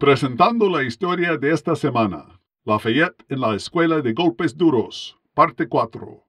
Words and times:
Presentando 0.00 0.70
la 0.70 0.82
historia 0.82 1.36
de 1.36 1.52
esta 1.52 1.76
semana, 1.76 2.40
Lafayette 2.64 3.22
en 3.28 3.40
la 3.40 3.54
Escuela 3.54 4.00
de 4.00 4.14
Golpes 4.14 4.56
Duros, 4.56 5.18
parte 5.34 5.68
4. 5.68 6.24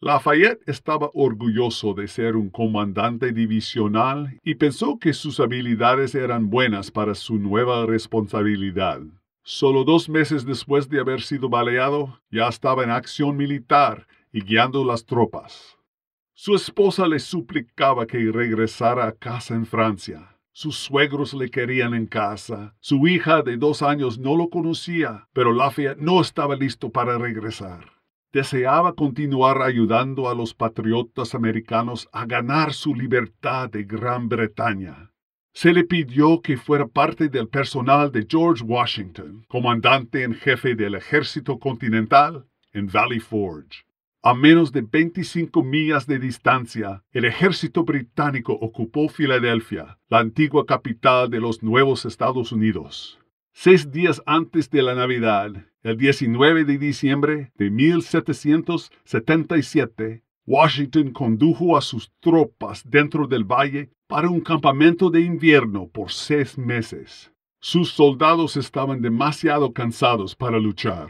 Lafayette 0.00 0.62
estaba 0.66 1.10
orgulloso 1.12 1.92
de 1.92 2.08
ser 2.08 2.36
un 2.36 2.48
comandante 2.48 3.32
divisional 3.32 4.38
y 4.42 4.54
pensó 4.54 4.98
que 4.98 5.12
sus 5.12 5.40
habilidades 5.40 6.14
eran 6.14 6.48
buenas 6.48 6.90
para 6.90 7.14
su 7.14 7.36
nueva 7.36 7.84
responsabilidad. 7.84 9.02
Solo 9.42 9.84
dos 9.84 10.08
meses 10.08 10.46
después 10.46 10.88
de 10.88 11.00
haber 11.00 11.20
sido 11.20 11.50
baleado, 11.50 12.18
ya 12.30 12.48
estaba 12.48 12.82
en 12.82 12.90
acción 12.90 13.36
militar 13.36 14.06
y 14.32 14.40
guiando 14.40 14.86
las 14.86 15.04
tropas. 15.04 15.79
Su 16.42 16.54
esposa 16.54 17.06
le 17.06 17.18
suplicaba 17.18 18.06
que 18.06 18.16
regresara 18.32 19.06
a 19.06 19.12
casa 19.12 19.54
en 19.54 19.66
Francia. 19.66 20.38
Sus 20.52 20.74
suegros 20.74 21.34
le 21.34 21.50
querían 21.50 21.92
en 21.92 22.06
casa. 22.06 22.74
Su 22.80 23.06
hija 23.06 23.42
de 23.42 23.58
dos 23.58 23.82
años 23.82 24.18
no 24.18 24.34
lo 24.34 24.48
conocía, 24.48 25.28
pero 25.34 25.52
Lafayette 25.52 26.00
no 26.00 26.18
estaba 26.22 26.56
listo 26.56 26.90
para 26.90 27.18
regresar. 27.18 27.92
Deseaba 28.32 28.94
continuar 28.94 29.60
ayudando 29.60 30.30
a 30.30 30.34
los 30.34 30.54
patriotas 30.54 31.34
americanos 31.34 32.08
a 32.10 32.24
ganar 32.24 32.72
su 32.72 32.94
libertad 32.94 33.68
de 33.68 33.84
Gran 33.84 34.30
Bretaña. 34.30 35.12
Se 35.52 35.74
le 35.74 35.84
pidió 35.84 36.40
que 36.40 36.56
fuera 36.56 36.86
parte 36.86 37.28
del 37.28 37.48
personal 37.48 38.10
de 38.10 38.26
George 38.26 38.64
Washington, 38.64 39.44
comandante 39.46 40.22
en 40.22 40.32
jefe 40.32 40.74
del 40.74 40.94
ejército 40.94 41.58
continental 41.58 42.46
en 42.72 42.86
Valley 42.86 43.20
Forge. 43.20 43.84
A 44.22 44.34
menos 44.34 44.70
de 44.70 44.82
25 44.82 45.62
millas 45.62 46.06
de 46.06 46.18
distancia, 46.18 47.02
el 47.10 47.24
ejército 47.24 47.84
británico 47.84 48.52
ocupó 48.52 49.08
Filadelfia, 49.08 49.98
la 50.10 50.18
antigua 50.18 50.66
capital 50.66 51.30
de 51.30 51.40
los 51.40 51.62
nuevos 51.62 52.04
Estados 52.04 52.52
Unidos. 52.52 53.18
Seis 53.54 53.90
días 53.90 54.22
antes 54.26 54.68
de 54.68 54.82
la 54.82 54.94
Navidad, 54.94 55.52
el 55.82 55.96
19 55.96 56.66
de 56.66 56.76
diciembre 56.76 57.50
de 57.54 57.70
1777, 57.70 60.22
Washington 60.46 61.12
condujo 61.12 61.78
a 61.78 61.80
sus 61.80 62.12
tropas 62.20 62.82
dentro 62.84 63.26
del 63.26 63.44
valle 63.44 63.88
para 64.06 64.28
un 64.28 64.42
campamento 64.42 65.08
de 65.08 65.22
invierno 65.22 65.88
por 65.88 66.12
seis 66.12 66.58
meses. 66.58 67.32
Sus 67.58 67.92
soldados 67.92 68.58
estaban 68.58 69.00
demasiado 69.00 69.72
cansados 69.72 70.36
para 70.36 70.58
luchar. 70.58 71.08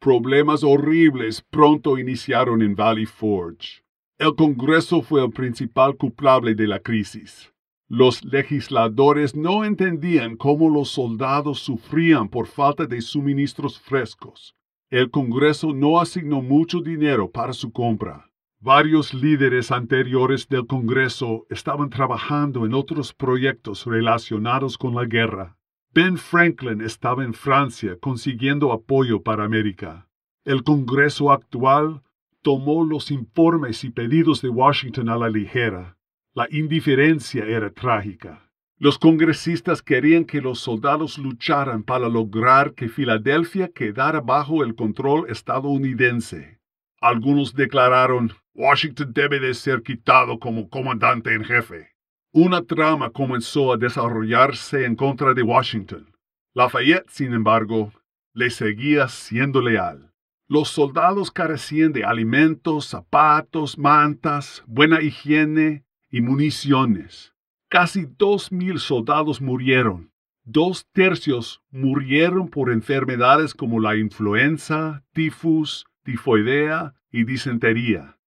Problemas 0.00 0.64
horribles 0.64 1.42
pronto 1.42 1.98
iniciaron 1.98 2.62
en 2.62 2.74
Valley 2.74 3.04
Forge. 3.04 3.82
El 4.16 4.34
Congreso 4.34 5.02
fue 5.02 5.22
el 5.22 5.30
principal 5.30 5.94
culpable 5.94 6.54
de 6.54 6.66
la 6.66 6.78
crisis. 6.80 7.52
Los 7.86 8.24
legisladores 8.24 9.36
no 9.36 9.62
entendían 9.62 10.36
cómo 10.38 10.70
los 10.70 10.88
soldados 10.88 11.58
sufrían 11.58 12.30
por 12.30 12.46
falta 12.46 12.86
de 12.86 13.02
suministros 13.02 13.78
frescos. 13.78 14.54
El 14.88 15.10
Congreso 15.10 15.74
no 15.74 16.00
asignó 16.00 16.40
mucho 16.40 16.80
dinero 16.80 17.30
para 17.30 17.52
su 17.52 17.70
compra. 17.70 18.30
Varios 18.58 19.12
líderes 19.12 19.70
anteriores 19.70 20.48
del 20.48 20.66
Congreso 20.66 21.44
estaban 21.50 21.90
trabajando 21.90 22.64
en 22.64 22.72
otros 22.72 23.12
proyectos 23.12 23.84
relacionados 23.84 24.78
con 24.78 24.94
la 24.94 25.04
guerra. 25.04 25.58
Ben 25.92 26.18
Franklin 26.18 26.82
estaba 26.82 27.24
en 27.24 27.34
Francia 27.34 27.96
consiguiendo 28.00 28.70
apoyo 28.72 29.24
para 29.24 29.42
América. 29.42 30.06
El 30.44 30.62
Congreso 30.62 31.32
actual 31.32 32.02
tomó 32.42 32.84
los 32.84 33.10
informes 33.10 33.82
y 33.82 33.90
pedidos 33.90 34.40
de 34.40 34.50
Washington 34.50 35.08
a 35.08 35.16
la 35.16 35.28
ligera. 35.28 35.96
La 36.32 36.46
indiferencia 36.48 37.44
era 37.44 37.70
trágica. 37.70 38.48
Los 38.78 38.98
congresistas 38.98 39.82
querían 39.82 40.26
que 40.26 40.40
los 40.40 40.60
soldados 40.60 41.18
lucharan 41.18 41.82
para 41.82 42.08
lograr 42.08 42.74
que 42.74 42.88
Filadelfia 42.88 43.68
quedara 43.68 44.20
bajo 44.20 44.62
el 44.62 44.76
control 44.76 45.28
estadounidense. 45.28 46.60
Algunos 47.00 47.52
declararon, 47.52 48.32
Washington 48.54 49.12
debe 49.12 49.40
de 49.40 49.54
ser 49.54 49.82
quitado 49.82 50.38
como 50.38 50.70
comandante 50.70 51.34
en 51.34 51.42
jefe. 51.42 51.88
Una 52.32 52.62
trama 52.62 53.10
comenzó 53.10 53.72
a 53.72 53.76
desarrollarse 53.76 54.84
en 54.84 54.94
contra 54.94 55.34
de 55.34 55.42
Washington. 55.42 56.14
Lafayette, 56.54 57.08
sin 57.08 57.34
embargo, 57.34 57.92
le 58.34 58.50
seguía 58.50 59.08
siendo 59.08 59.60
leal. 59.60 60.12
Los 60.46 60.68
soldados 60.68 61.32
carecían 61.32 61.92
de 61.92 62.04
alimentos, 62.04 62.86
zapatos, 62.86 63.76
mantas, 63.78 64.62
buena 64.68 65.02
higiene 65.02 65.84
y 66.08 66.20
municiones. 66.20 67.34
Casi 67.68 68.06
dos 68.16 68.52
mil 68.52 68.78
soldados 68.78 69.40
murieron. 69.40 70.12
Dos 70.44 70.86
tercios 70.92 71.60
murieron 71.72 72.48
por 72.48 72.70
enfermedades 72.70 73.54
como 73.54 73.80
la 73.80 73.96
influenza, 73.96 75.02
tifus, 75.12 75.84
tifoidea 76.04 76.94
y 77.10 77.24
disentería. 77.24 78.19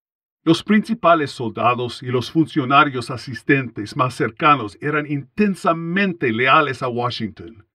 Los 0.46 0.62
principales 0.62 1.32
soldados 1.32 2.04
y 2.04 2.08
los 2.08 2.30
funcionarios 2.30 3.10
asistentes 3.10 3.96
más 3.96 4.14
cercanos 4.14 4.78
eran 4.82 5.10
intensamente 5.10 6.34
leales 6.34 6.84
a 6.84 6.90
Washington, 6.90 7.66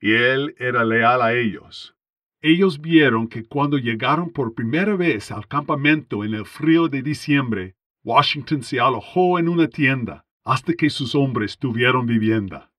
y 0.00 0.12
él 0.12 0.54
era 0.58 0.84
leal 0.84 1.22
a 1.22 1.34
ellos. 1.34 1.96
Ellos 2.40 2.80
vieron 2.80 3.26
que 3.26 3.42
cuando 3.44 3.78
llegaron 3.78 4.30
por 4.30 4.54
primera 4.54 4.94
vez 4.94 5.32
al 5.32 5.48
campamento 5.48 6.22
en 6.24 6.34
el 6.34 6.46
frío 6.46 6.88
de 6.88 7.02
diciembre, 7.02 7.74
Washington 8.04 8.62
se 8.62 8.78
alojó 8.78 9.40
en 9.40 9.48
una 9.48 9.66
tienda 9.66 10.24
hasta 10.44 10.74
que 10.74 10.90
sus 10.90 11.16
hombres 11.16 11.58
tuvieron 11.58 12.06
vivienda. 12.06 12.70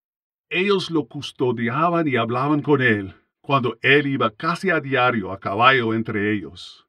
Ellos 0.49 0.91
lo 0.91 1.07
custodiaban 1.07 2.07
y 2.07 2.15
hablaban 2.15 2.61
con 2.61 2.81
él, 2.81 3.15
cuando 3.41 3.77
él 3.81 4.07
iba 4.07 4.31
casi 4.31 4.69
a 4.69 4.79
diario 4.79 5.33
a 5.33 5.39
caballo 5.39 5.93
entre 5.93 6.31
ellos. 6.31 6.84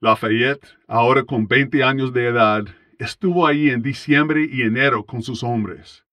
Lafayette, 0.00 0.66
ahora 0.86 1.24
con 1.24 1.48
20 1.48 1.82
años 1.82 2.12
de 2.12 2.26
edad, 2.26 2.64
estuvo 2.98 3.46
ahí 3.46 3.70
en 3.70 3.80
diciembre 3.80 4.46
y 4.50 4.60
enero 4.60 5.06
con 5.06 5.22
sus 5.22 5.42
hombres. 5.42 6.04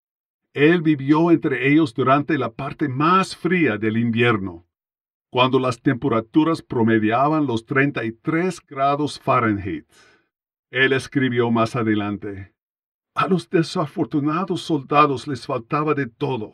Él 0.54 0.82
vivió 0.82 1.32
entre 1.32 1.70
ellos 1.70 1.94
durante 1.94 2.38
la 2.38 2.54
parte 2.54 2.88
más 2.88 3.36
fría 3.36 3.78
del 3.78 3.98
invierno, 3.98 4.66
cuando 5.30 5.60
las 5.60 5.82
temperaturas 5.82 6.62
promediaban 6.62 7.46
los 7.46 7.66
33 7.66 8.62
grados 8.66 9.20
Fahrenheit. 9.20 9.86
Él 10.70 10.94
escribió 10.94 11.52
más 11.52 11.76
adelante, 11.76 12.54
A 13.16 13.28
los 13.28 13.50
desafortunados 13.50 14.62
soldados 14.62 15.28
les 15.28 15.46
faltaba 15.46 15.94
de 15.94 16.08
todo. 16.08 16.54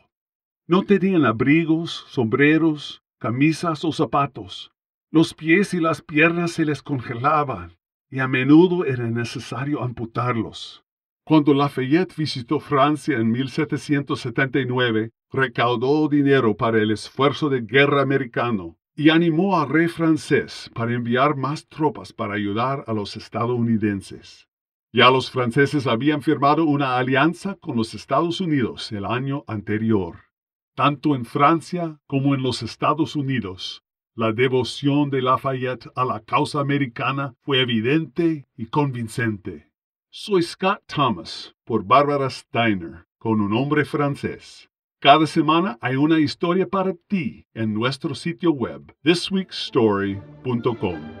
No 0.66 0.82
tenían 0.82 1.24
abrigos, 1.24 2.06
sombreros, 2.08 3.02
camisas 3.18 3.84
o 3.84 3.92
zapatos. 3.92 4.72
Los 5.12 5.34
pies 5.34 5.74
y 5.74 5.80
las 5.80 6.02
piernas 6.02 6.52
se 6.52 6.64
les 6.64 6.82
congelaban 6.82 7.76
y 8.10 8.20
a 8.20 8.28
menudo 8.28 8.84
era 8.84 9.10
necesario 9.10 9.82
amputarlos. 9.82 10.84
Cuando 11.24 11.52
Lafayette 11.52 12.14
visitó 12.16 12.60
Francia 12.60 13.18
en 13.18 13.32
1779, 13.32 15.10
recaudó 15.32 16.08
dinero 16.08 16.56
para 16.56 16.78
el 16.78 16.92
esfuerzo 16.92 17.48
de 17.48 17.62
guerra 17.62 18.02
americano 18.02 18.76
y 18.94 19.10
animó 19.10 19.60
al 19.60 19.68
rey 19.68 19.88
francés 19.88 20.70
para 20.74 20.92
enviar 20.92 21.34
más 21.34 21.66
tropas 21.66 22.12
para 22.12 22.34
ayudar 22.34 22.84
a 22.86 22.92
los 22.92 23.16
estadounidenses. 23.16 24.46
Ya 24.92 25.10
los 25.10 25.32
franceses 25.32 25.88
habían 25.88 26.22
firmado 26.22 26.64
una 26.64 26.98
alianza 26.98 27.56
con 27.56 27.76
los 27.76 27.94
Estados 27.94 28.40
Unidos 28.40 28.92
el 28.92 29.04
año 29.04 29.42
anterior. 29.48 30.18
Tanto 30.76 31.16
en 31.16 31.24
Francia 31.24 31.98
como 32.06 32.36
en 32.36 32.42
los 32.44 32.62
Estados 32.62 33.16
Unidos, 33.16 33.82
la 34.20 34.32
devoción 34.34 35.08
de 35.08 35.22
Lafayette 35.22 35.88
a 35.96 36.04
la 36.04 36.20
causa 36.20 36.60
americana 36.60 37.34
fue 37.40 37.62
evidente 37.62 38.46
y 38.54 38.66
convincente. 38.66 39.72
Soy 40.10 40.42
Scott 40.42 40.82
Thomas 40.86 41.54
por 41.64 41.84
Barbara 41.84 42.28
Steiner, 42.28 43.06
con 43.18 43.40
un 43.40 43.50
nombre 43.50 43.86
francés. 43.86 44.68
Cada 45.00 45.26
semana 45.26 45.78
hay 45.80 45.96
una 45.96 46.18
historia 46.18 46.66
para 46.66 46.92
ti 47.08 47.46
en 47.54 47.72
nuestro 47.72 48.14
sitio 48.14 48.52
web, 48.52 48.94
thisweekstory.com. 49.02 51.19